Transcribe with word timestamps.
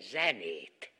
zenét. 0.00 0.92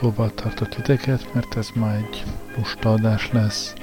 Szóval 0.00 0.34
tartott 0.34 0.78
ideket, 0.78 1.34
mert 1.34 1.56
ez 1.56 1.68
ma 1.74 1.94
egy 1.94 2.24
lusta 2.56 2.92
adás 2.92 3.32
lesz, 3.32 3.74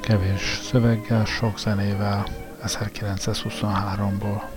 kevés 0.00 0.60
szöveggel, 0.62 1.24
sok 1.24 1.58
zenével 1.58 2.26
1923-ból. 2.66 4.55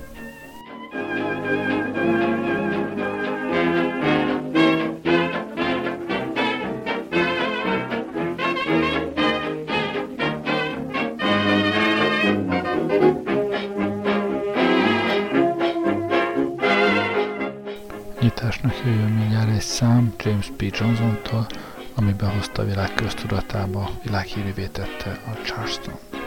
Köztudatába, 22.99 23.89
világhírűvé 24.03 24.67
tette 24.67 25.09
a 25.25 25.41
Charleston. 25.43 26.18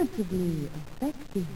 Inimitably 0.00 0.70
effective. 1.02 1.46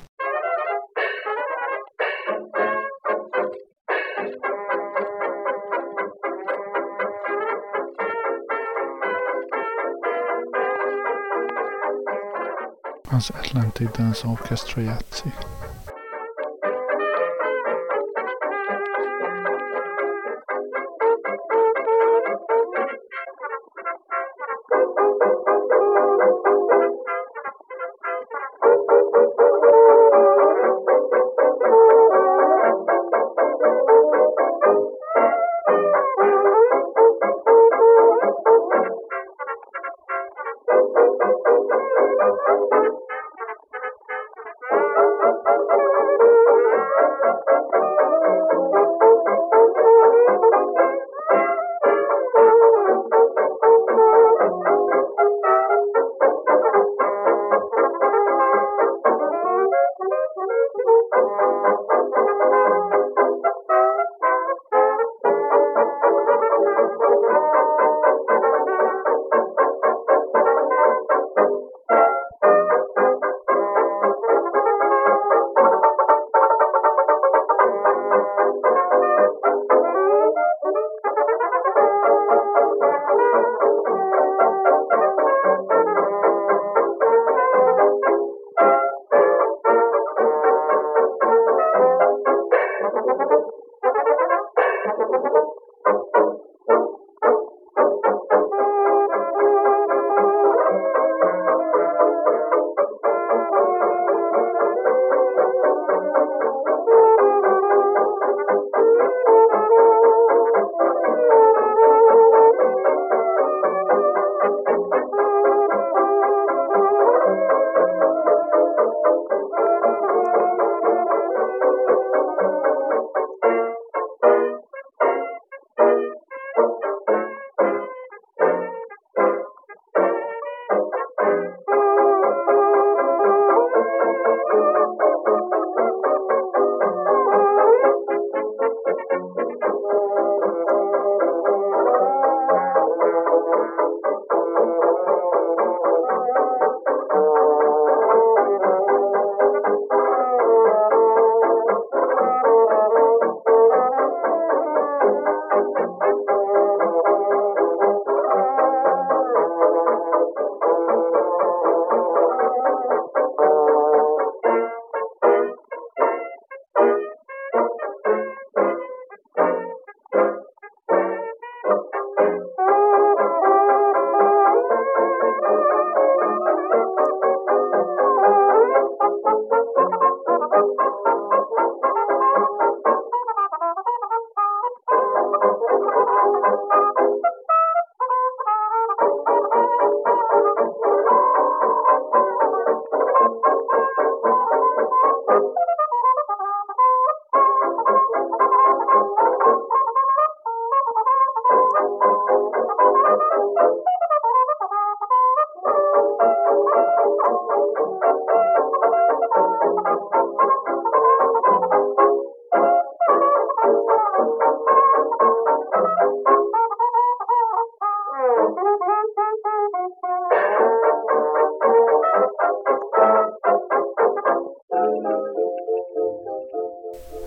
Az 13.11 13.31
Atlantic 13.31 13.91
Dance 13.91 14.29
Orchestra 14.29 14.81
játszik. 14.81 15.54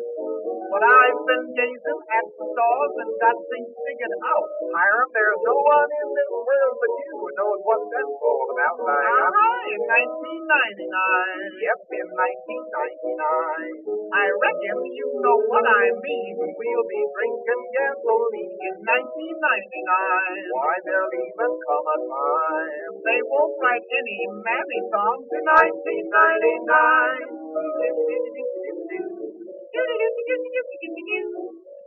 But 0.68 0.84
I've 0.84 1.22
been 1.24 1.46
gazing 1.56 2.00
at 2.12 2.26
the 2.28 2.44
stars 2.44 2.92
and 3.00 3.10
got 3.16 3.36
things 3.48 3.72
figured 3.72 4.16
out. 4.20 4.48
Hiram, 4.68 5.08
there's 5.16 5.42
no 5.48 5.56
one 5.56 5.88
in 5.88 6.08
this 6.12 6.28
world 6.28 6.76
but 6.76 6.92
you 6.92 7.12
who 7.24 7.28
knows 7.40 7.60
what 7.64 7.80
that's 7.88 8.16
all 8.20 8.48
about. 8.52 8.76
Uh-huh, 8.84 9.56
in 9.72 9.80
1999. 9.80 11.56
Yep, 11.56 11.80
in 11.88 12.08
1999. 12.12 14.12
I 14.12 14.24
reckon 14.28 14.76
you 14.92 15.08
know 15.24 15.40
what 15.48 15.64
I 15.64 15.84
mean. 16.04 16.36
We'll 16.36 16.88
be 16.88 17.02
drinking 17.16 17.64
gasoline 17.72 18.52
in 18.60 18.74
1999. 18.76 20.52
Why, 20.52 20.72
there'll 20.84 21.16
even 21.16 21.52
come 21.64 21.86
a 21.88 21.98
time. 22.12 22.92
They 23.08 23.20
won't 23.24 23.56
write 23.56 23.88
any 23.88 24.20
mammy 24.36 24.80
songs 24.92 25.28
in 25.32 25.44
1999. 25.78 27.38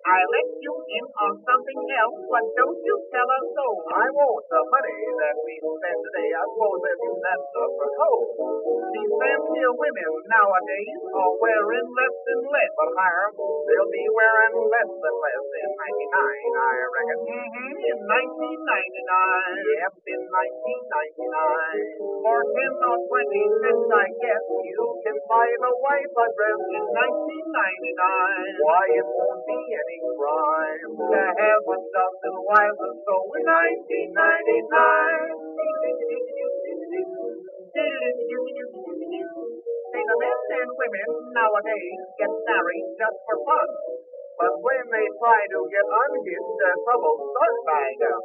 I 0.02 0.18
let 0.28 0.48
you 0.60 0.74
in 0.76 1.06
on 1.08 1.34
something 1.46 1.82
else, 1.94 2.20
but 2.26 2.44
don't 2.58 2.80
you 2.84 2.96
tell 3.14 3.30
us 3.32 3.46
so. 3.54 3.68
I 3.96 4.08
won't. 4.12 4.44
The 4.50 4.62
money 4.66 4.98
that 5.14 5.36
we 5.46 5.56
spend 5.62 6.00
today, 6.04 6.30
I 6.36 6.44
suppose 6.52 6.82
that 6.82 7.40
stuff 7.52 7.72
for 7.80 7.90
coal. 7.96 8.22
These 8.92 9.14
fancier 9.14 9.72
women 9.72 10.12
nowadays 10.26 11.00
are 11.16 11.34
wearing 11.38 11.88
less 11.96 12.18
and 12.28 12.44
less, 12.50 12.72
but 12.76 12.92
higher, 12.98 13.30
they'll 13.40 13.94
be 13.94 14.06
wearing 14.12 14.56
less 14.68 14.92
and 14.92 15.18
less 15.22 15.46
in 15.48 15.70
99, 15.70 15.71
I 15.82 16.78
reckon. 16.94 17.26
Mm-hmm. 17.26 17.74
In 17.82 17.98
1999. 18.06 19.82
Yep, 19.82 19.98
in 20.14 20.22
1999. 20.30 22.22
For 22.22 22.38
10 22.38 22.86
or 22.86 23.02
20 23.02 23.66
cents, 23.66 23.90
I 23.90 24.06
guess, 24.22 24.46
you 24.62 24.86
can 25.02 25.18
buy 25.26 25.50
the 25.50 25.74
wife 25.82 26.14
a 26.22 26.26
dress 26.38 26.62
in 26.70 26.86
1999. 26.86 28.62
Why, 28.62 28.86
it 28.94 29.10
won't 29.10 29.42
be 29.42 29.58
any 29.58 29.98
crime 30.22 31.02
to 31.02 31.18
have 31.18 31.66
a 31.66 31.78
dozen 31.82 32.36
wives 32.46 32.78
or 32.78 32.94
so 33.02 33.18
in 33.42 33.42
1999. 33.42 35.34
See, 39.92 40.06
the 40.06 40.18
men 40.22 40.40
and 40.62 40.72
women 40.78 41.10
nowadays 41.34 42.06
get 42.22 42.30
married 42.30 42.86
just 43.02 43.18
for 43.26 43.42
fun. 43.50 43.66
But 44.40 44.54
when 44.64 44.84
they 44.90 45.08
try 45.20 45.40
to 45.40 45.60
get 45.68 45.86
unhitched, 45.86 46.56
uh, 46.56 46.62
their 46.62 46.78
trouble 46.86 47.16
starts 47.32 47.62
bang 47.68 48.00
uh, 48.02 48.12
up. 48.12 48.24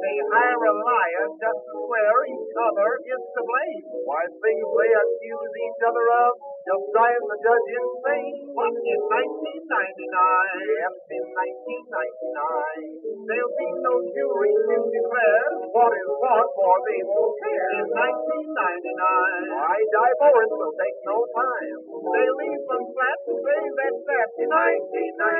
They 0.00 0.16
hire 0.32 0.64
a 0.64 0.74
liar 0.74 1.26
just 1.36 1.60
to 1.66 1.74
swear 1.84 2.14
each 2.30 2.52
other 2.56 2.90
is 3.04 3.22
to 3.34 3.40
blame. 3.44 3.84
Why, 4.06 4.22
things 4.30 4.68
they 4.70 4.90
accuse 4.94 5.52
each 5.60 5.80
other 5.84 6.06
of 6.24 6.32
just 6.60 6.92
drive 6.92 7.24
the 7.24 7.40
judge 7.40 7.68
insane. 7.72 8.52
But 8.52 8.76
in 8.76 9.00
1999, 9.00 9.64
yes, 9.64 10.92
in 11.08 11.24
1999, 11.24 13.24
there'll 13.26 13.56
be 13.56 13.70
no 13.80 13.96
jury 14.12 14.52
to 14.54 14.76
declare 14.76 15.48
what 15.72 15.92
is 15.96 16.12
what, 16.20 16.46
for 16.52 16.76
they 16.84 17.00
won't 17.08 17.32
care. 17.40 17.80
In 17.80 17.88
1999, 17.90 19.56
why, 19.56 19.80
divorce 19.80 20.52
will 20.52 20.76
take 20.76 21.00
no 21.08 21.24
time. 21.32 21.80
They 21.90 22.28
leave 22.28 22.62
them 22.68 22.84
flat, 22.92 23.18
to 23.24 23.32
say 23.40 23.60
that's 23.80 24.04
that 24.04 24.28
in 24.36 24.52
1999. 24.52 25.39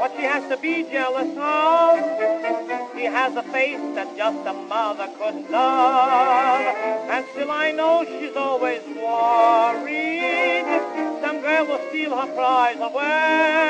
what 0.00 0.10
she 0.16 0.22
has 0.22 0.48
to 0.48 0.56
be 0.56 0.82
jealous 0.84 1.28
of. 1.36 1.98
She 2.96 3.04
has 3.04 3.36
a 3.36 3.42
face 3.52 3.78
that 3.94 4.16
just 4.16 4.46
a 4.46 4.54
mother 4.54 5.06
could 5.18 5.50
love. 5.50 6.74
And 7.10 7.26
still 7.32 7.50
I 7.50 7.72
know 7.72 8.06
she's 8.08 8.34
always 8.34 8.80
worried. 8.96 10.64
Some 11.20 11.42
girl 11.42 11.66
will 11.66 11.80
steal 11.90 12.16
her 12.16 12.32
prize 12.34 12.80
away. 12.80 13.68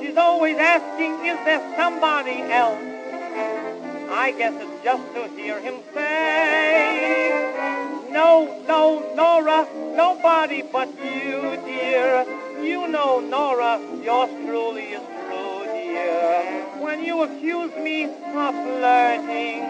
She's 0.00 0.16
always 0.16 0.56
asking, 0.56 1.24
is 1.24 1.38
there 1.44 1.62
somebody 1.76 2.42
else? 2.42 2.82
I 4.10 4.32
guess 4.36 4.54
it's 4.60 4.82
just 4.82 5.14
to 5.14 5.28
hear 5.40 5.60
him 5.60 5.84
say, 5.94 7.67
No, 8.10 8.64
no, 8.66 9.14
Nora, 9.14 9.68
nobody 9.94 10.62
but 10.62 10.88
you, 11.04 11.60
dear. 11.64 12.24
You 12.62 12.88
know, 12.88 13.20
Nora, 13.20 13.80
yours 14.02 14.30
truly 14.46 14.94
is 14.96 15.02
true, 15.02 15.64
dear. 15.66 16.64
When 16.80 17.04
you 17.04 17.22
accuse 17.22 17.74
me 17.76 18.04
of 18.04 18.54
flirting, 18.54 19.62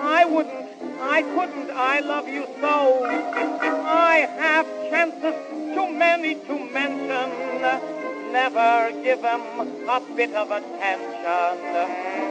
I 0.00 0.24
wouldn't, 0.24 0.68
I 1.00 1.22
couldn't, 1.22 1.70
I 1.70 2.00
love 2.00 2.28
you 2.28 2.46
so. 2.60 3.04
I 3.04 4.26
have 4.38 4.66
chances 4.90 5.34
too 5.74 5.92
many 5.92 6.34
to 6.34 6.58
mention. 6.72 8.32
Never 8.32 8.92
give 9.02 9.22
them 9.22 9.42
a 9.88 10.00
bit 10.16 10.32
of 10.34 10.50
attention. 10.50 11.76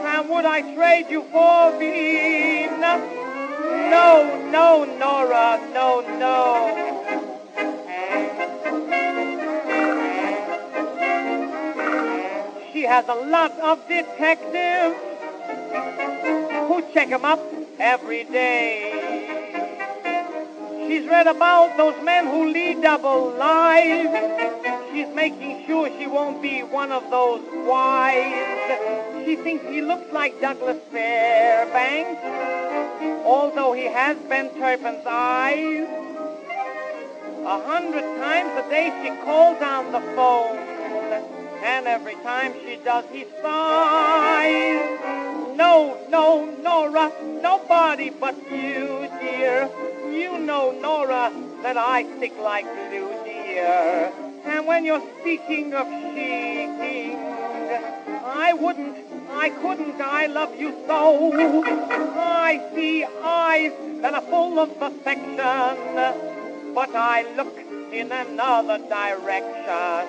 And 0.06 0.30
would 0.30 0.46
I 0.46 0.62
trade 0.76 1.08
you 1.10 1.24
for 1.32 1.78
Venus? 1.78 3.17
No, 3.90 4.50
no, 4.52 4.86
Nora, 5.00 5.60
no, 5.74 6.02
no. 6.18 6.44
She 12.74 12.84
has 12.84 13.08
a 13.08 13.16
lot 13.16 13.52
of 13.60 13.88
detectives 13.88 14.96
who 16.68 16.84
check 16.94 17.08
him 17.08 17.26
up 17.26 17.40
every 17.80 18.24
day. 18.26 18.92
She's 20.88 21.06
read 21.08 21.28
about 21.28 21.76
those 21.78 21.96
men 22.04 22.28
who 22.28 22.50
lead 22.50 22.82
double 22.82 23.32
lives. 23.32 24.10
She's 24.92 25.08
making 25.14 25.66
sure 25.68 25.90
she 26.00 26.08
won't 26.08 26.42
be 26.42 26.62
one 26.64 26.92
of 26.92 27.10
those 27.10 27.42
wives. 27.66 29.26
She 29.26 29.36
thinks 29.36 29.66
he 29.66 29.82
looks 29.82 30.12
like 30.14 30.40
Douglas 30.40 30.78
Fairbanks, 30.92 32.22
although 33.26 33.74
he 33.74 33.86
has 33.86 34.18
Ben 34.30 34.50
Turpin's 34.56 35.06
eyes. 35.06 35.88
A 37.46 37.62
hundred 37.62 38.04
times 38.20 38.52
a 38.58 38.70
day 38.70 38.92
she 39.02 39.10
calls 39.24 39.62
on 39.62 39.92
the 39.92 40.02
phone, 40.16 40.58
and 41.64 41.88
every 41.88 42.16
time 42.16 42.54
she 42.66 42.76
does, 42.84 43.06
he 43.12 43.26
sighs. 43.42 45.00
No, 45.56 45.98
no, 46.10 46.46
Nora, 46.62 47.12
nobody 47.42 48.10
but 48.10 48.36
you, 48.52 49.10
dear. 49.22 49.70
You 50.12 50.38
know, 50.40 50.72
Nora, 50.72 51.32
that 51.64 51.78
I 51.78 52.04
stick 52.18 52.34
like 52.40 52.66
glue, 52.90 53.10
dear. 53.24 54.12
And 54.46 54.68
when 54.68 54.86
you're 54.86 55.04
speaking 55.22 55.74
of 55.74 55.88
cheating, 55.88 57.16
I 58.24 58.54
wouldn't, 58.54 59.07
I 59.40 59.50
couldn't, 59.50 60.02
I 60.02 60.26
love 60.26 60.60
you 60.60 60.72
so. 60.88 61.64
I 61.64 62.72
see 62.74 63.04
eyes 63.04 63.72
that 64.02 64.14
are 64.16 64.22
full 64.22 64.60
of 64.60 64.72
affection, 64.82 65.38
but 66.74 66.96
I 66.96 67.24
look 67.36 67.56
in 67.94 68.12
another 68.12 68.80
direction. 68.80 70.08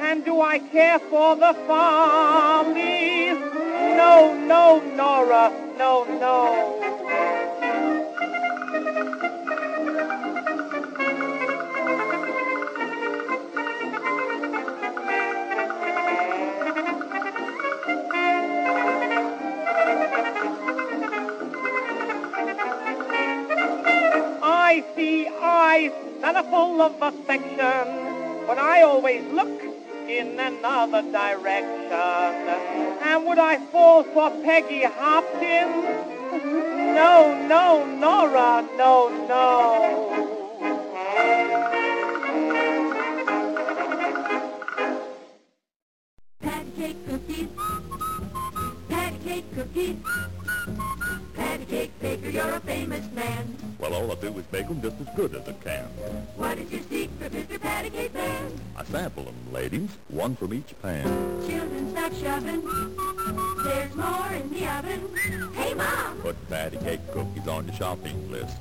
And 0.00 0.24
do 0.24 0.40
I 0.40 0.58
care 0.58 0.98
for 0.98 1.36
the 1.36 1.54
follies? 1.66 3.38
No, 3.96 4.34
no, 4.34 4.80
Nora, 4.96 5.52
no, 5.78 6.04
no. 6.04 7.57
Full 26.34 26.82
of 26.82 27.00
affection, 27.00 27.56
but 28.46 28.58
I 28.58 28.82
always 28.82 29.24
look 29.32 29.62
in 30.08 30.38
another 30.38 31.02
direction. 31.02 31.92
And 33.02 33.26
would 33.26 33.38
I 33.38 33.58
fall 33.72 34.02
for 34.02 34.30
Peggy 34.42 34.84
Hopkins? 34.84 35.84
No, 36.94 37.46
no, 37.46 37.86
Nora, 37.86 38.66
no, 38.76 39.26
no. 39.26 40.07
One 60.28 60.36
from 60.36 60.54
each 60.54 60.74
pan. 60.82 61.04
Children, 61.48 61.90
stop 61.90 62.12
shoving. 62.12 62.62
There's 63.64 63.94
more 63.94 64.32
in 64.32 64.50
the 64.52 64.68
oven. 64.68 65.54
Hey, 65.54 65.74
Mom! 65.74 66.18
Put 66.18 66.36
patty 66.50 66.76
cake 66.78 67.00
cookies 67.12 67.48
on 67.48 67.66
your 67.66 67.74
shopping 67.74 68.30
list. 68.30 68.56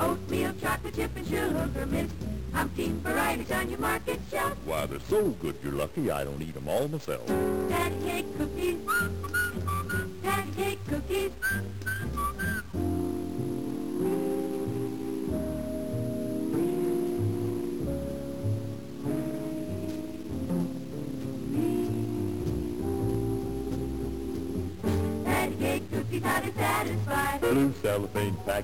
Oatmeal, 0.00 0.52
chocolate 0.60 0.94
chip, 0.94 1.16
and 1.16 1.26
sugar 1.26 1.86
mist. 1.86 2.14
Umpteen 2.52 3.00
varieties 3.00 3.52
on 3.52 3.70
your 3.70 3.78
market 3.78 4.18
shelf. 4.30 4.56
Why, 4.66 4.86
they're 4.86 5.00
so 5.08 5.28
good 5.42 5.56
you're 5.62 5.72
lucky 5.72 6.10
I 6.10 6.24
don't 6.24 6.42
eat 6.42 6.56
'em 6.56 6.68
all 6.68 6.88
myself. 6.88 7.26
Patty 7.70 7.96
cake 8.04 8.26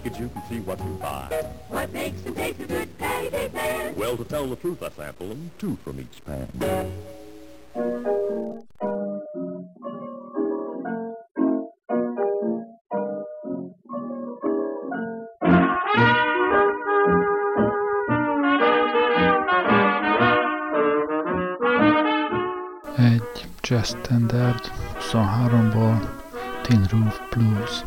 package, 0.09 0.21
you 0.21 0.29
can 0.29 0.43
see 0.49 0.61
what 0.61 0.79
you 0.79 0.99
buy. 1.01 1.45
What 1.69 1.93
makes 1.93 2.21
them 2.23 2.35
taste 2.35 2.59
so 2.59 2.67
good, 2.67 2.99
Patty 2.99 3.31
cake 3.31 3.55
man? 3.55 3.95
Well, 3.97 4.17
to 4.17 4.25
tell 4.25 4.47
the 4.47 4.57
truth, 4.57 4.83
I 4.83 4.91
sample 4.91 5.29
them, 5.29 5.51
two 5.59 5.77
from 5.85 6.01
each 6.01 6.25
pan. 6.25 6.49
Egy 22.97 23.47
jazz 23.63 23.89
standard 23.89 24.61
23-ból 24.99 26.01
Tin 26.63 26.87
Roof 26.91 27.21
Blues. 27.31 27.85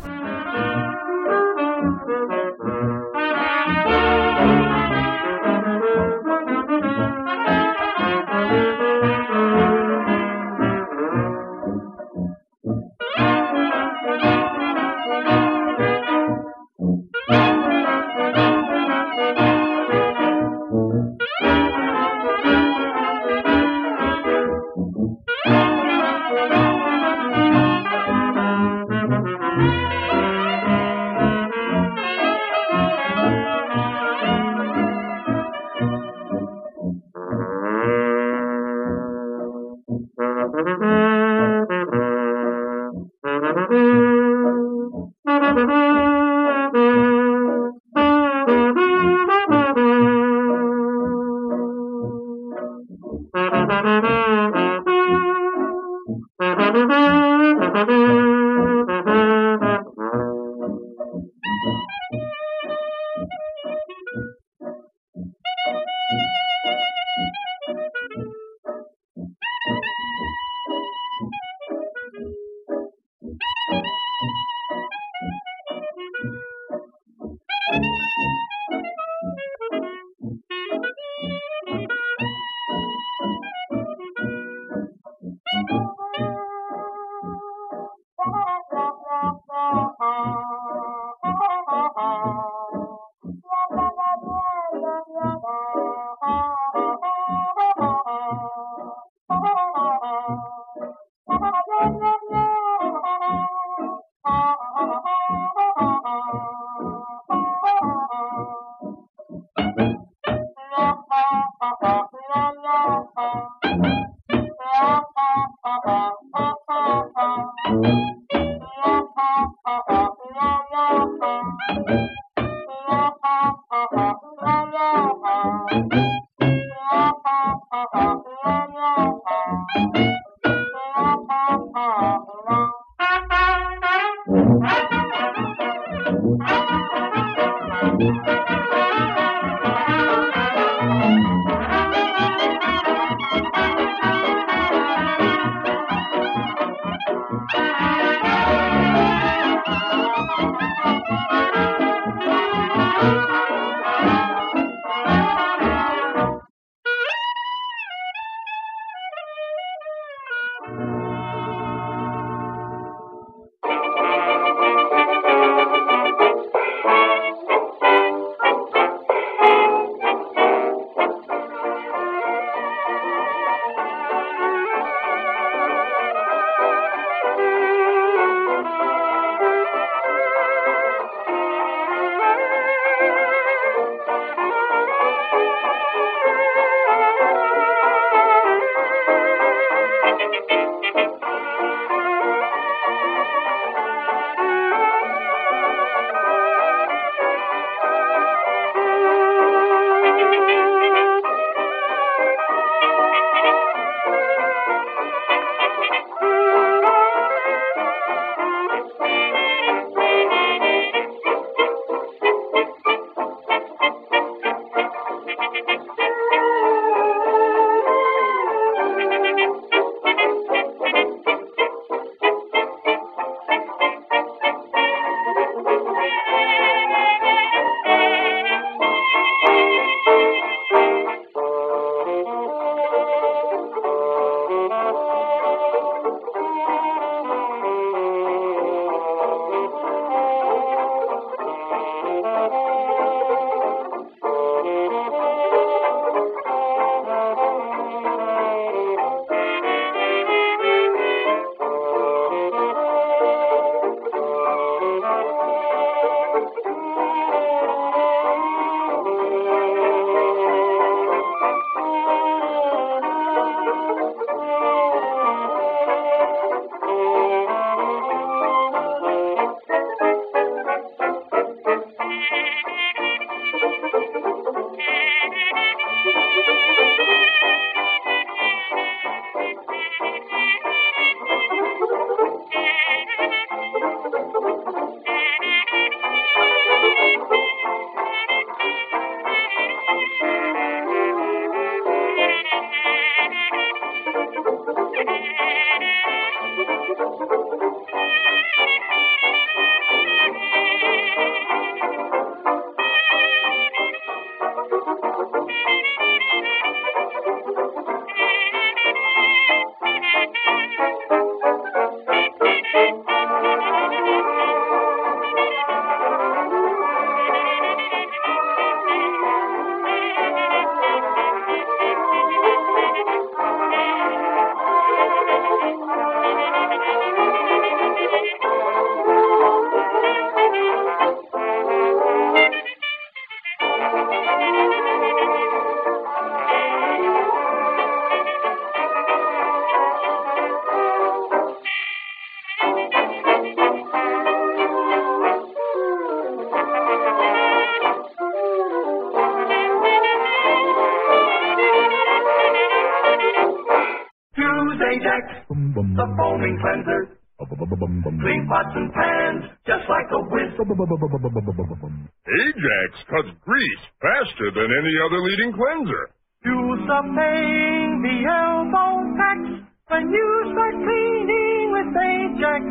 Ajax 362.42 362.90
cuts 363.10 363.30
grease 363.44 363.84
faster 364.00 364.48
than 364.54 364.68
any 364.70 364.94
other 365.06 365.20
leading 365.22 365.52
cleanser. 365.52 366.04
Use 366.44 366.82
the 366.90 367.00
pain, 367.14 368.02
the 368.02 368.16
elbow 368.26 368.90
tax 369.14 369.40
when 369.88 370.10
you 370.10 370.28
start 370.52 370.74
cleaning 370.74 371.66
with 371.70 371.90
Ajax. 371.94 372.62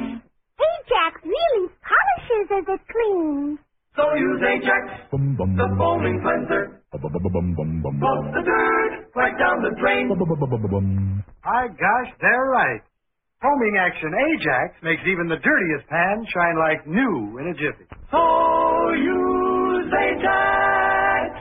Ajax 0.59 1.13
really 1.23 1.69
polishes 1.79 2.47
as 2.51 2.65
it 2.67 2.81
cleans. 2.91 3.59
So 3.95 4.03
use 4.15 4.41
Ajax, 4.43 4.83
the 5.11 5.67
foaming 5.77 6.19
cleanser. 6.23 6.81
Flush 6.91 8.27
the 8.35 8.43
dirt 8.43 8.91
right 9.15 9.35
down 9.39 9.61
the 9.63 9.71
drain. 9.79 10.07
My 11.43 11.67
gosh, 11.67 12.09
they're 12.19 12.47
right. 12.51 12.81
Foaming 13.41 13.75
action 13.75 14.13
Ajax 14.13 14.75
makes 14.83 15.01
even 15.07 15.27
the 15.27 15.37
dirtiest 15.37 15.89
pan 15.89 16.23
shine 16.31 16.57
like 16.59 16.85
new 16.85 17.39
in 17.39 17.47
a 17.47 17.53
jiffy. 17.57 17.85
So 18.11 18.91
use 18.93 19.91
Ajax. 20.05 21.31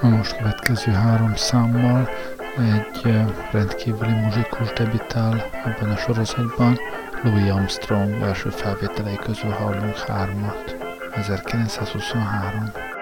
A 0.00 0.06
most 0.08 0.36
következő 0.36 0.92
három 0.92 1.34
számmal 1.34 2.08
egy 2.58 3.00
eh, 3.04 3.26
rendkívüli 3.52 4.12
muzsikus 4.12 4.72
debitál 4.72 5.34
ebben 5.64 5.90
a 5.90 5.96
sorozatban. 5.96 6.78
Louis 7.22 7.50
Armstrong 7.50 8.22
első 8.22 8.48
felvételei 8.50 9.16
közül 9.16 9.50
hallunk 9.50 9.96
hármat. 9.96 10.76
1923. 11.14 12.97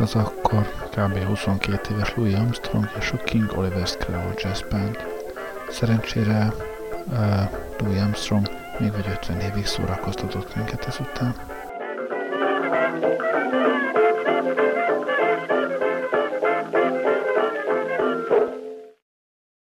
Az 0.00 0.14
akkor 0.14 0.62
kb. 0.96 1.24
22 1.24 1.94
éves 1.94 2.14
Louis 2.14 2.34
Armstrong 2.34 2.88
és 2.98 3.10
a 3.12 3.16
King 3.16 3.52
Oliver's 3.56 3.96
Jazz 4.36 4.62
Band. 4.70 4.98
Szerencsére 5.68 6.52
uh, 7.06 7.18
Louis 7.78 8.00
Armstrong 8.00 8.46
még 8.78 8.92
vagy 8.92 9.06
50 9.10 9.40
évig 9.40 9.66
szórakoztatott 9.66 10.56
minket 10.56 10.86
ezután. 10.86 11.34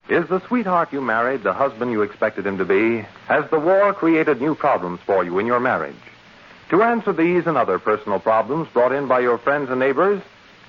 Is 0.08 0.26
the 0.26 0.40
sweetheart 0.48 0.92
you 0.92 1.02
married 1.02 1.40
the 1.42 1.54
husband 1.54 1.92
you 1.92 2.02
expected 2.02 2.46
him 2.46 2.58
to 2.58 2.66
be? 2.66 3.08
Has 3.28 3.46
the 3.50 3.60
war 3.60 3.94
created 3.94 4.40
new 4.40 4.56
problems 4.56 5.00
for 5.06 5.24
you 5.24 5.40
in 5.40 5.46
your 5.46 5.60
marriage? 5.60 6.05
To 6.70 6.82
answer 6.82 7.14
these 7.14 7.46
and 7.46 7.58
other 7.58 7.78
personal 7.78 8.20
problems 8.20 8.68
brought 8.70 8.92
in 8.92 9.08
by 9.08 9.20
your 9.20 9.38
friends 9.38 9.70
and 9.70 9.80
neighbors, 9.80 10.22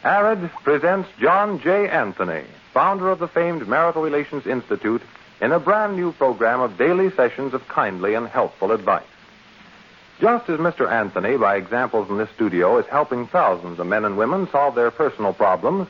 ARID 0.05 0.51
presents 0.63 1.09
John 1.19 1.59
J. 1.59 1.89
Anthony, 1.89 2.45
founder 2.75 3.09
of 3.09 3.19
the 3.19 3.29
famed 3.29 3.67
Marital 3.67 4.03
Relations 4.03 4.47
Institute, 4.47 5.01
in 5.41 5.53
a 5.53 5.59
brand 5.59 5.97
new 5.97 6.13
program 6.13 6.61
of 6.61 6.77
daily 6.77 7.11
sessions 7.13 7.55
of 7.55 7.67
kindly 7.69 8.13
and 8.13 8.29
helpful 8.29 8.73
advice. 8.73 9.07
Just 10.21 10.51
as 10.51 10.61
Mr. 10.61 10.91
Anthony, 10.91 11.39
by 11.39 11.57
examples 11.57 12.11
in 12.11 12.19
this 12.19 12.31
studio, 12.35 12.77
is 12.79 12.87
helping 12.87 13.27
thousands 13.27 13.79
of 13.79 13.87
men 13.87 14.05
and 14.05 14.19
women 14.19 14.49
solve 14.51 14.75
their 14.75 14.91
personal 14.91 15.33
problems, 15.33 15.89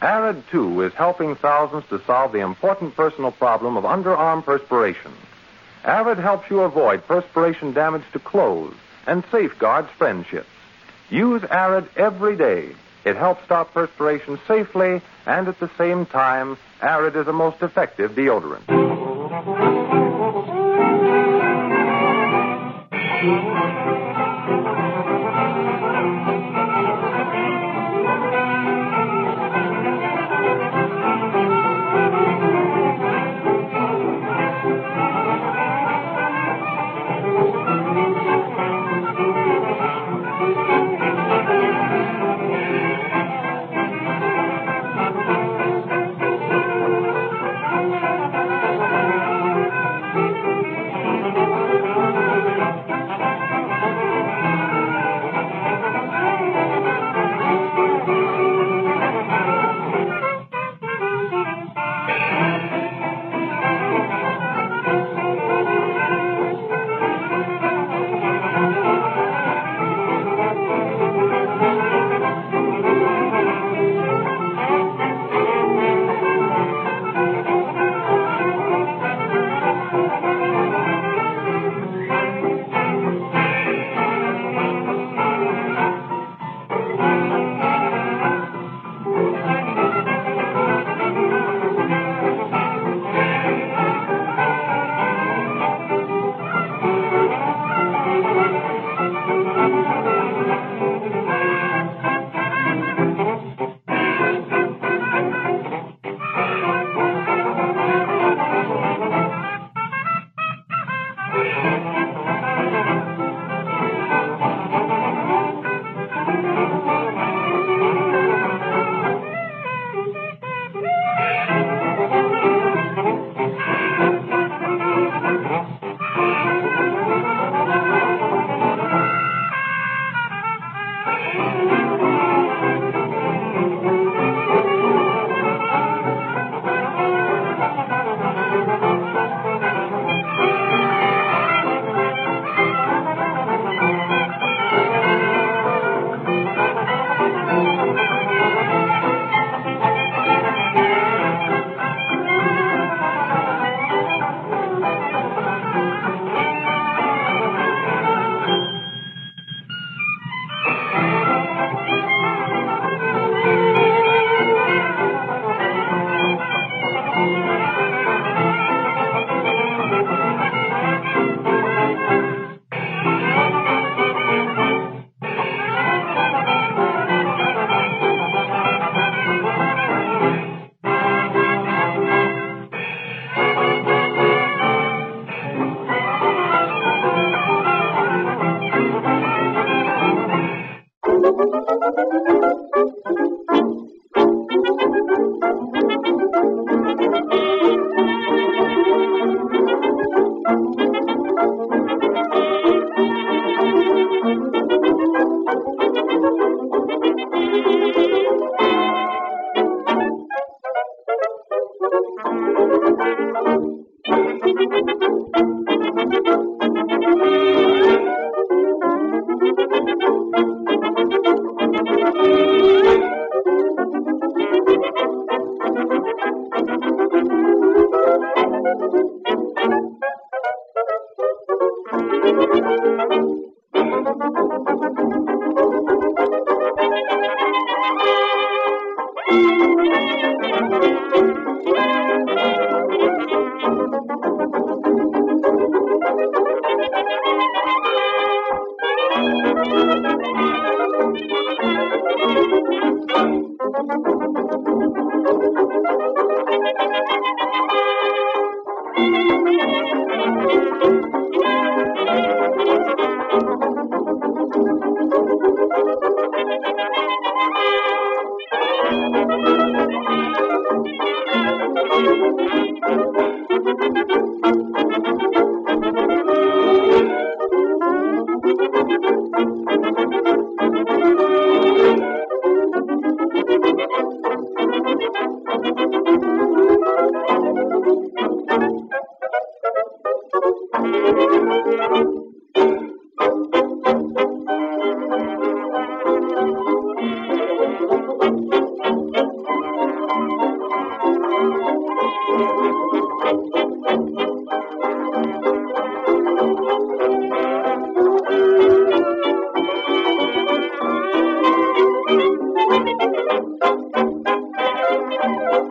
ARID, 0.00 0.44
too, 0.48 0.80
is 0.82 0.94
helping 0.94 1.34
thousands 1.34 1.84
to 1.88 2.00
solve 2.04 2.30
the 2.30 2.38
important 2.38 2.94
personal 2.94 3.32
problem 3.32 3.76
of 3.76 3.82
underarm 3.82 4.44
perspiration. 4.44 5.12
ARID 5.84 6.18
helps 6.18 6.48
you 6.50 6.60
avoid 6.60 7.04
perspiration 7.08 7.72
damage 7.72 8.04
to 8.12 8.20
clothes 8.20 8.76
and 9.06 9.24
safeguards 9.30 9.88
friendships. 9.96 10.48
Use 11.10 11.42
Arid 11.50 11.88
every 11.96 12.36
day. 12.36 12.74
It 13.04 13.16
helps 13.16 13.44
stop 13.44 13.72
perspiration 13.72 14.38
safely, 14.46 15.00
and 15.26 15.48
at 15.48 15.58
the 15.58 15.70
same 15.78 16.06
time, 16.06 16.58
Arid 16.82 17.16
is 17.16 17.26
a 17.26 17.32
most 17.32 17.62
effective 17.62 18.12
deodorant. 18.12 18.66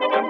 Thirsty 0.00 0.29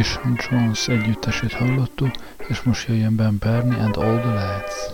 És 0.00 0.18
Jones 0.50 0.88
együttesét 0.88 1.52
hallottuk, 1.52 2.10
és 2.48 2.62
most 2.62 2.88
jöjjön 2.88 3.16
Ben 3.16 3.36
Bernie 3.38 3.82
and 3.82 3.96
All 3.96 4.18
the 4.18 4.34
Lads. 4.34 4.89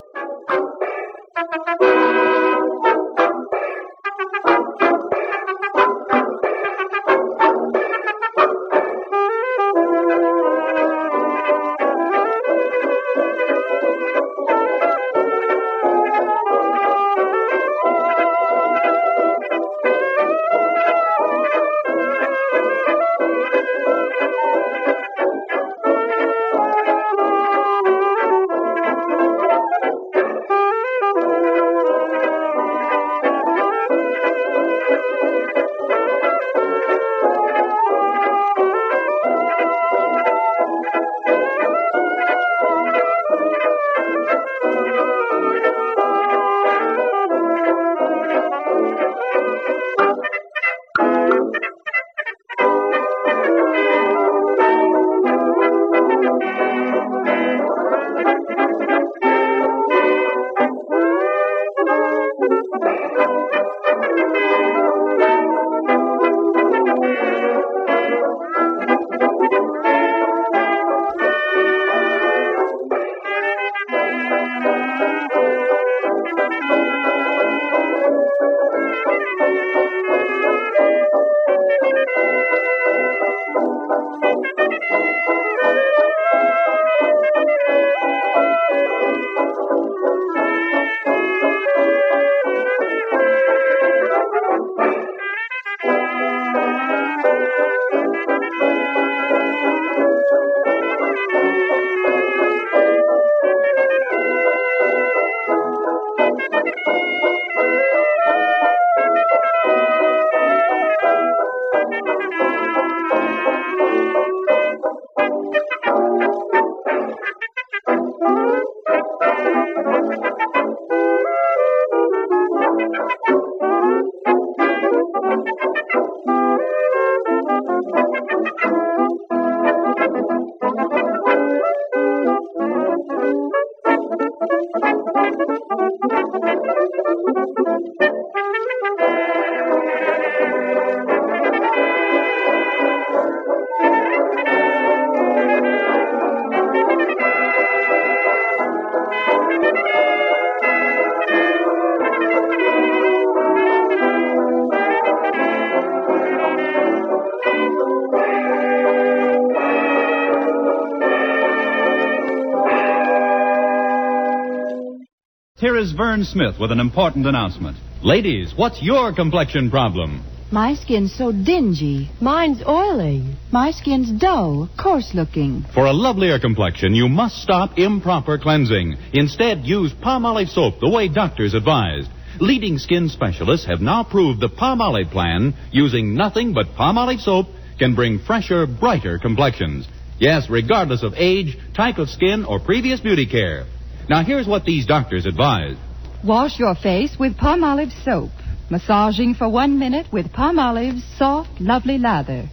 Here 165.76 165.84
is 165.84 165.92
Vern 165.92 166.24
Smith 166.24 166.58
with 166.58 166.72
an 166.72 166.80
important 166.80 167.26
announcement. 167.26 167.76
Ladies, 168.02 168.54
what's 168.56 168.82
your 168.82 169.12
complexion 169.14 169.70
problem? 169.70 170.24
My 170.50 170.72
skin's 170.72 171.14
so 171.14 171.32
dingy. 171.32 172.08
Mine's 172.18 172.62
oily. 172.66 173.36
My 173.52 173.72
skin's 173.72 174.10
dull, 174.10 174.70
coarse 174.82 175.12
looking. 175.12 175.66
For 175.74 175.84
a 175.84 175.92
lovelier 175.92 176.38
complexion, 176.38 176.94
you 176.94 177.10
must 177.10 177.42
stop 177.42 177.78
improper 177.78 178.38
cleansing. 178.38 178.96
Instead, 179.12 179.66
use 179.66 179.92
Palmolive 179.92 180.48
soap 180.48 180.80
the 180.80 180.88
way 180.88 181.08
doctors 181.08 181.52
advised. 181.52 182.08
Leading 182.40 182.78
skin 182.78 183.10
specialists 183.10 183.66
have 183.66 183.82
now 183.82 184.02
proved 184.02 184.40
the 184.40 184.48
Palmolive 184.48 185.10
plan, 185.10 185.52
using 185.72 186.14
nothing 186.14 186.54
but 186.54 186.68
Palmolive 186.68 187.20
soap, 187.20 187.48
can 187.78 187.94
bring 187.94 188.18
fresher, 188.20 188.66
brighter 188.66 189.18
complexions. 189.18 189.86
Yes, 190.18 190.48
regardless 190.48 191.02
of 191.02 191.12
age, 191.18 191.58
type 191.74 191.98
of 191.98 192.08
skin, 192.08 192.46
or 192.46 192.60
previous 192.60 193.00
beauty 193.00 193.26
care. 193.26 193.66
Now, 194.08 194.22
here's 194.22 194.46
what 194.46 194.64
these 194.64 194.86
doctors 194.86 195.26
advise. 195.26 195.76
Wash 196.24 196.58
your 196.58 196.76
face 196.76 197.16
with 197.18 197.36
Palmolive 197.36 197.92
soap. 198.04 198.30
Massaging 198.70 199.34
for 199.34 199.48
one 199.48 199.78
minute 199.78 200.06
with 200.12 200.32
Palmolive's 200.32 201.04
soft, 201.18 201.60
lovely 201.60 201.98
lather. 201.98 202.48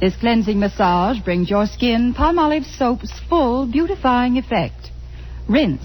This 0.00 0.16
cleansing 0.16 0.58
massage 0.58 1.18
brings 1.20 1.50
your 1.50 1.66
skin 1.66 2.14
Palmolive 2.14 2.64
soap's 2.64 3.12
full 3.28 3.66
beautifying 3.66 4.38
effect. 4.38 4.90
Rinse. 5.48 5.84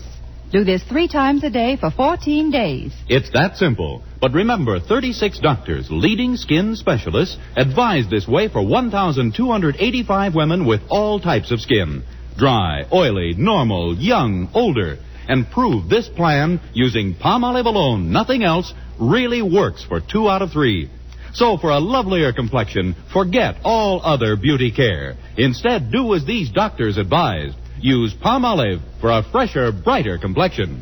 Do 0.52 0.64
this 0.64 0.84
three 0.84 1.08
times 1.08 1.44
a 1.44 1.50
day 1.50 1.76
for 1.76 1.92
14 1.92 2.52
days. 2.52 2.94
It's 3.10 3.30
that 3.32 3.58
simple. 3.58 4.04
But 4.22 4.34
remember, 4.34 4.80
36 4.80 5.40
doctors, 5.40 5.88
leading 5.90 6.38
skin 6.38 6.76
specialists, 6.76 7.38
advise 7.58 8.10
this 8.10 8.28
way 8.28 8.48
for 8.48 8.66
1,285 8.66 10.36
women 10.36 10.66
with 10.66 10.82
all 10.90 11.20
types 11.20 11.52
of 11.52 11.60
skin. 11.60 12.04
Dry, 12.38 12.86
oily, 12.92 13.34
normal, 13.38 13.96
young, 13.96 14.50
older. 14.54 14.98
And 15.28 15.50
prove 15.50 15.90
this 15.90 16.08
plan, 16.08 16.60
using 16.74 17.16
Palmolive 17.16 17.66
alone, 17.66 18.12
nothing 18.12 18.44
else, 18.44 18.74
really 19.00 19.42
works 19.42 19.84
for 19.84 20.00
two 20.00 20.30
out 20.30 20.42
of 20.42 20.52
three. 20.52 20.90
So 21.34 21.58
for 21.58 21.70
a 21.72 21.80
lovelier 21.80 22.32
complexion, 22.32 22.96
forget 23.12 23.58
all 23.64 24.02
other 24.04 24.38
beauty 24.38 24.72
care. 24.72 25.16
Instead, 25.38 25.92
do 25.92 26.14
as 26.14 26.26
these 26.26 26.50
doctors 26.50 26.98
advised. 26.98 27.58
Use 27.82 28.14
Palmolive 28.14 28.82
for 29.02 29.12
a 29.12 29.24
fresher, 29.32 29.72
brighter 29.72 30.18
complexion. 30.18 30.82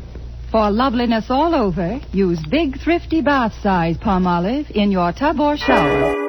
For 0.52 0.70
loveliness 0.70 1.26
all 1.28 1.54
over, 1.54 2.00
use 2.12 2.40
big, 2.48 2.78
thrifty 2.78 3.20
bath 3.20 3.54
size 3.62 3.96
Palmolive 3.96 4.70
in 4.70 4.92
your 4.92 5.12
tub 5.12 5.40
or 5.40 5.56
shower. 5.56 6.23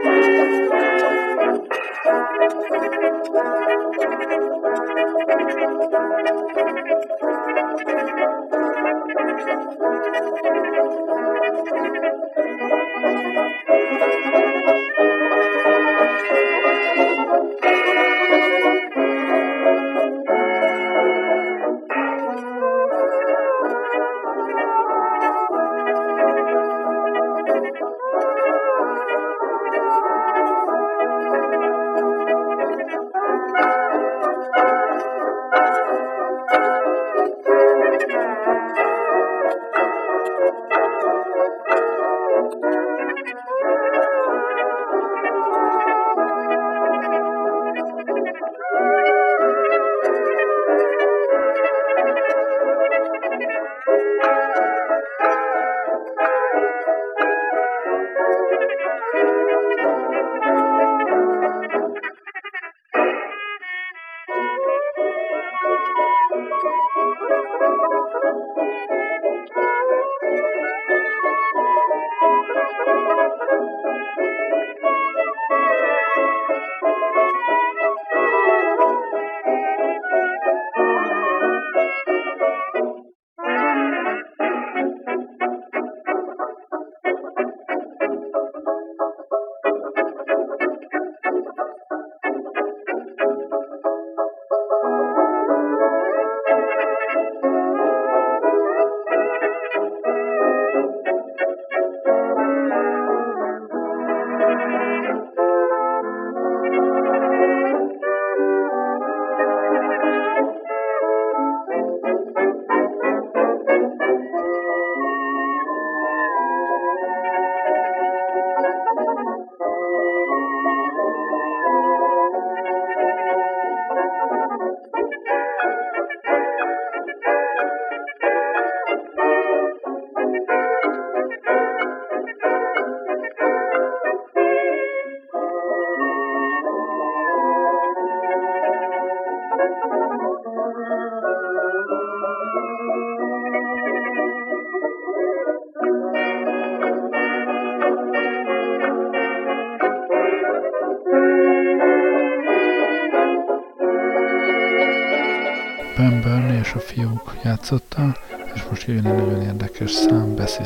Játszotta, 157.72 158.16
és 158.53 158.63
most 158.70 158.88
jön 158.88 158.97
egy 158.97 159.03
nagyon 159.03 159.41
érdekes 159.41 159.91
szám 159.91 160.36
Bessie 160.36 160.66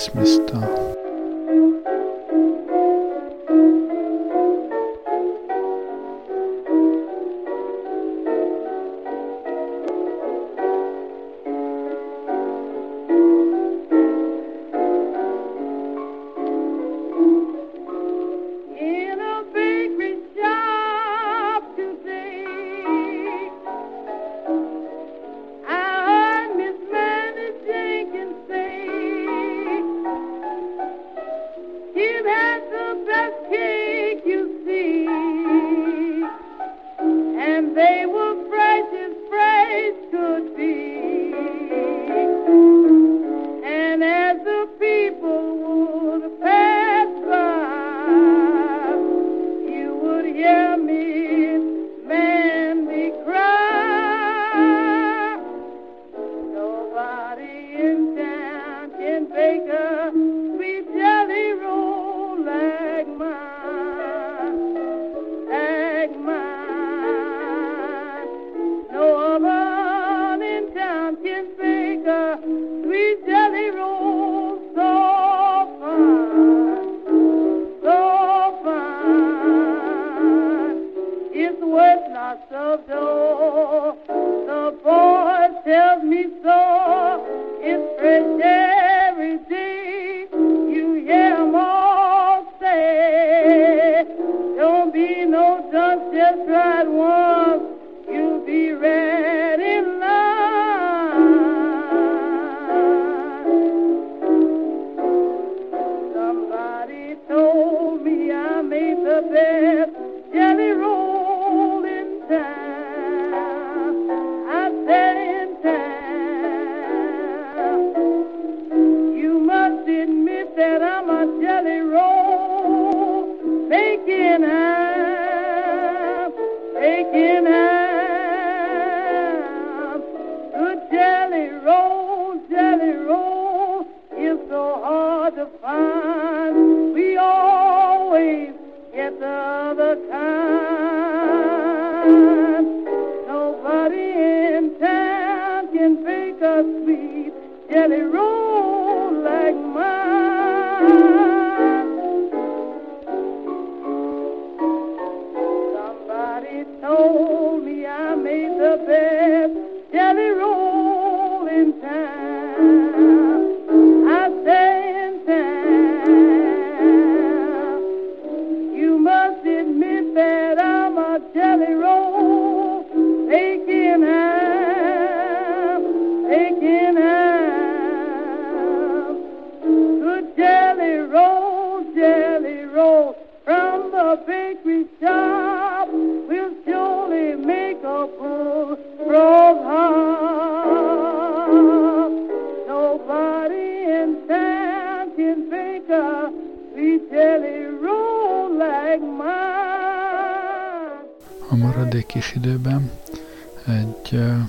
Smith-től. 202.29 204.45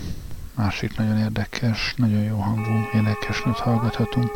másik 0.57 0.97
nagyon 0.97 1.18
érdekes, 1.18 1.95
nagyon 1.97 2.22
jó 2.22 2.37
hangú 2.37 2.89
énekesnőt 2.95 3.59
hallgathatunk, 3.59 4.31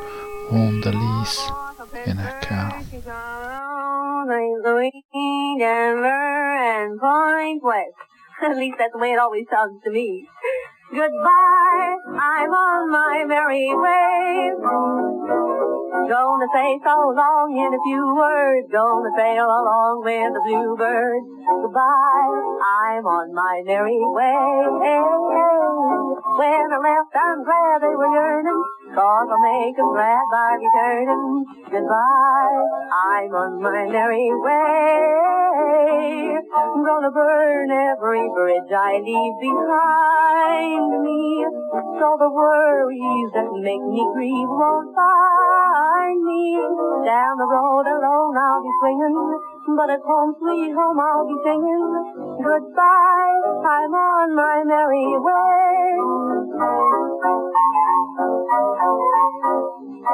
On 0.51 0.81
the 0.81 0.91
Lease 0.91 1.53
énekel. 2.07 2.77
At 8.41 8.57
least 8.57 8.79
that's 8.79 8.93
the 8.93 8.99
way 8.99 9.13
it 9.13 9.19
always 9.19 9.47
sounds 9.51 9.83
to 9.85 9.91
me. 9.91 10.29
Goodbye, 10.93 11.97
I'm 12.13 12.53
on 12.53 12.91
my 12.93 13.25
merry 13.25 13.73
way. 13.73 14.53
Gonna 16.05 16.49
say 16.53 16.77
so 16.85 16.97
long 17.17 17.57
in 17.57 17.73
a 17.73 17.81
few 17.89 18.05
words. 18.15 18.69
Gonna 18.69 19.11
sail 19.17 19.49
along 19.49 20.05
with 20.05 20.29
the 20.37 20.43
bluebird. 20.45 21.23
Goodbye, 21.65 22.37
I'm 22.61 23.05
on 23.09 23.33
my 23.33 23.65
merry 23.65 23.97
way. 23.97 24.45
When 26.37 26.69
I 26.69 26.79
left, 26.85 27.17
I'm 27.17 27.41
glad 27.43 27.81
they 27.81 27.95
were 27.97 28.13
yearning. 28.13 28.65
Cause 28.95 29.27
I'll 29.27 29.43
make 29.43 29.75
them 29.75 29.91
glad 29.91 30.23
by 30.31 30.55
returning. 30.55 31.43
Goodbye, 31.67 32.63
I'm 32.95 33.35
on 33.35 33.59
my 33.59 33.91
merry 33.91 34.31
way. 34.31 36.39
I'm 36.39 36.79
gonna 36.87 37.11
burn 37.11 37.75
every 37.75 38.23
bridge 38.39 38.71
I 38.71 39.03
leave 39.03 39.37
behind 39.43 41.03
me. 41.03 41.43
So 41.99 42.07
the 42.23 42.31
worries 42.31 43.35
that 43.35 43.51
make 43.67 43.83
me 43.83 44.07
grieve 44.15 44.53
won't 44.55 44.95
find 44.95 46.23
me. 46.23 46.63
Down 47.03 47.35
the 47.35 47.51
road 47.51 47.91
alone 47.91 48.39
I'll 48.39 48.63
be 48.63 48.71
swinging, 48.79 49.19
but 49.75 49.91
at 49.91 50.07
home, 50.07 50.39
sweet 50.39 50.71
home, 50.71 51.03
I'll 51.03 51.27
be 51.27 51.35
singing. 51.43 51.83
Goodbye, 52.47 53.59
I'm 53.59 53.91
on 53.91 54.39
my 54.39 54.63
merry 54.63 55.19
way. 55.19 55.99
I've 60.05 60.13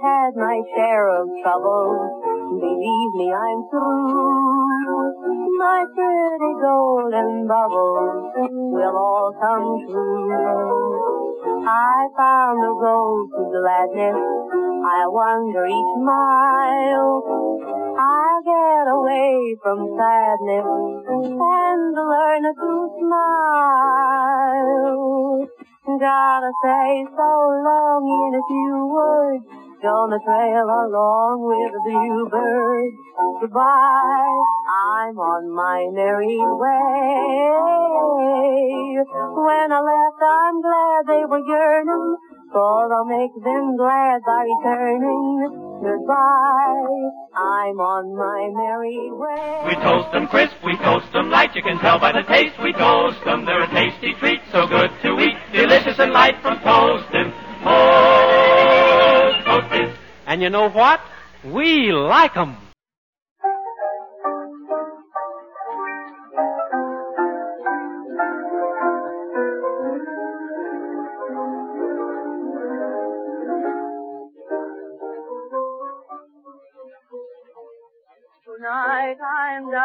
had 0.00 0.36
my 0.36 0.62
share 0.74 1.20
of 1.20 1.28
trouble. 1.42 2.00
Believe 2.48 3.12
me, 3.14 3.28
I'm 3.30 3.68
through. 3.68 5.12
My 5.58 5.84
pretty 5.94 6.54
golden 6.62 7.46
bubbles 7.46 8.32
will 8.72 8.96
all 8.96 9.32
come 9.38 9.84
true. 9.86 10.32
I 11.68 12.08
found 12.16 12.62
the 12.62 12.72
road 12.72 13.28
to 13.36 13.44
gladness. 13.52 14.16
I 14.16 15.04
wander 15.08 15.66
each 15.66 15.96
mile. 16.00 17.63
From 19.62 19.86
sadness 19.96 20.66
and 21.06 21.94
learn 21.94 22.42
to 22.42 22.90
smile. 22.98 24.24
Gotta 26.00 26.52
say 26.64 27.06
so 27.06 27.30
long 27.62 28.02
in 28.02 28.34
a 28.34 28.42
few 28.50 28.86
words. 28.90 29.44
Gonna 29.80 30.18
trail 30.24 30.64
along 30.64 31.44
with 31.44 31.72
the 31.72 31.80
bluebird. 31.86 32.92
Goodbye, 33.42 34.40
I'm 34.66 35.18
on 35.18 35.50
my 35.54 35.86
merry 35.92 36.40
way. 36.40 37.54
When 39.38 39.72
I 39.72 39.80
left, 39.80 40.22
I'm 40.24 40.62
glad 40.62 41.06
they 41.06 41.24
were 41.28 41.44
yearning, 41.46 42.16
for 42.54 42.94
I'll 42.94 43.04
make 43.04 43.34
them 43.42 43.76
glad 43.76 44.22
by 44.24 44.46
returning. 44.46 45.50
Goodbye, 45.82 47.10
I'm 47.34 47.78
on 47.82 48.14
my 48.14 48.48
merry 48.54 49.10
way. 49.10 49.66
We 49.66 49.74
toast 49.82 50.12
them 50.12 50.28
crisp, 50.28 50.54
we 50.64 50.76
toast 50.78 51.12
them 51.12 51.30
light. 51.30 51.54
You 51.54 51.62
can 51.62 51.78
tell 51.78 51.98
by 51.98 52.12
the 52.12 52.22
taste 52.22 52.54
we 52.62 52.72
toast 52.72 53.18
them. 53.24 53.44
They're 53.44 53.64
a 53.64 53.68
tasty 53.68 54.14
treat, 54.14 54.40
so 54.52 54.66
good 54.66 54.90
to 55.02 55.18
eat. 55.20 55.36
Delicious 55.52 55.98
and 55.98 56.12
light 56.12 56.40
from 56.40 56.60
toasting. 56.60 57.34
Toast, 57.66 59.44
toasted. 59.44 59.98
And 60.26 60.40
you 60.40 60.48
know 60.48 60.70
what? 60.70 61.00
We 61.44 61.92
like 61.92 62.36
'em. 62.36 62.63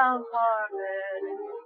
I'm 0.09 0.25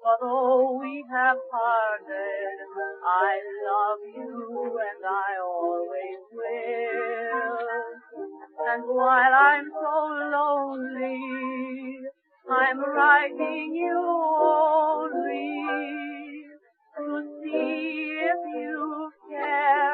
but 0.04 0.20
though 0.20 0.78
we 0.82 1.06
have 1.10 1.38
parted, 1.50 2.58
I 3.06 3.40
love 3.64 4.00
you 4.18 4.80
and 4.84 5.06
I 5.06 5.40
always 5.42 6.20
will. 6.34 7.64
And 8.68 8.84
while 8.86 9.34
I'm 9.34 9.72
so 9.72 9.96
lonely, 10.36 11.22
I'm 12.52 12.80
writing 12.80 13.76
you 13.76 14.00
only 14.42 15.64
to 16.98 17.24
see 17.42 18.20
if 18.28 18.42
you 18.56 19.12
care 19.30 19.93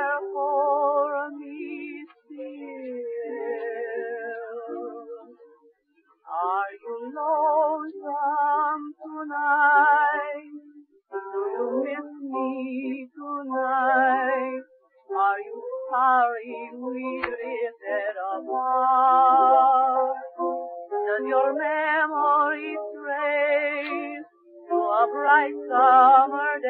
tonight? 9.30 10.58
Do 11.12 11.18
you 11.54 11.66
miss 11.86 12.10
me 12.34 13.08
tonight? 13.14 14.62
Are 15.10 15.40
you 15.40 15.62
sorry 15.92 16.70
we 16.74 17.22
drifted 17.22 18.16
apart? 18.34 20.18
Does 20.90 21.26
your 21.28 21.54
memory 21.54 22.78
stray 22.94 24.18
to 24.70 24.76
a 24.76 25.08
bright 25.14 25.58
summer 25.70 26.54
day 26.62 26.69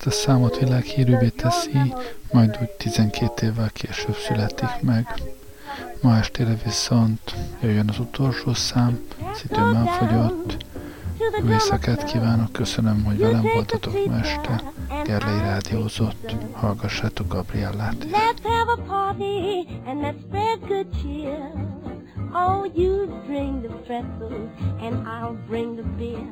ezt 0.00 0.08
a 0.08 0.20
számot 0.20 0.58
világhírűvé 0.58 1.28
teszi, 1.28 1.94
majd 2.32 2.58
úgy 2.60 2.70
12 2.70 3.46
évvel 3.46 3.70
később 3.72 4.16
születik 4.16 4.68
meg. 4.80 5.14
Ma 6.00 6.16
estére 6.16 6.56
viszont 6.64 7.34
jöjjön 7.62 7.88
az 7.88 7.98
utolsó 7.98 8.54
szám, 8.54 9.00
az 9.32 9.42
időben 9.50 9.86
fogyott. 9.86 10.64
Jó 11.42 11.48
éjszakát 11.50 12.04
kívánok, 12.04 12.52
köszönöm, 12.52 13.04
hogy 13.04 13.18
velem 13.18 13.42
voltatok 13.54 14.06
ma 14.06 14.18
este. 14.18 14.62
Gerlei 15.04 15.38
rádiózott, 15.38 16.34
hallgassátok 16.52 17.28
Gabriellát. 17.28 17.96
Let's. 18.04 18.40
Oh, 22.32 22.64
you 22.74 23.06
bring 23.26 23.62
the 23.62 23.74
pretzels 23.86 24.50
and 24.80 25.06
I'll 25.06 25.36
bring 25.48 25.76
the 25.76 25.82
beer. 25.82 26.28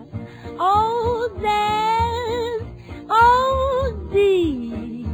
Oh, 0.58 1.28
there's, 1.40 2.62
oh, 3.10 4.08
thee, 4.12 5.04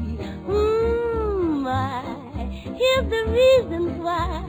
mmm, 0.47 1.67
I, 1.67 2.03
here's 2.81 3.11
the 3.11 3.25
reasons 3.31 3.99
why. 4.03 4.45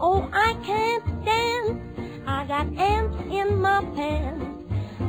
Oh, 0.00 0.28
I 0.32 0.54
can't 0.64 1.24
dance, 1.24 1.80
I 2.26 2.44
got 2.46 2.66
ants 2.78 3.16
in 3.30 3.60
my 3.60 3.84
pants. 3.94 4.64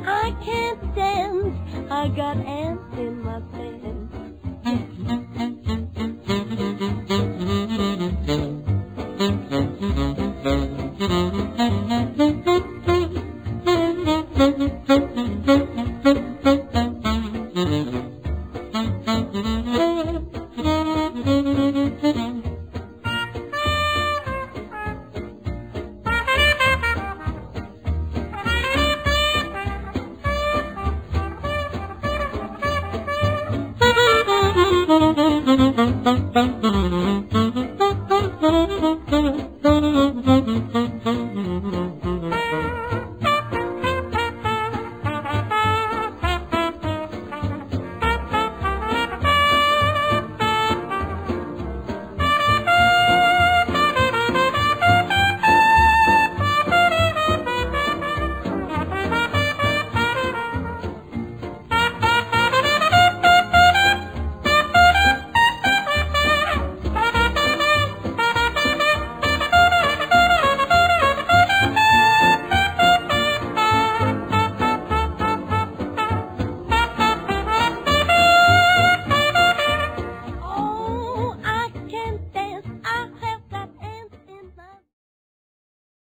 I 0.05 0.35
can't 0.43 0.95
dance, 0.95 1.55
I 1.89 2.07
got 2.09 2.37
ants 2.37 2.97
in 2.97 3.21
my 3.21 3.41
pants. 3.51 5.20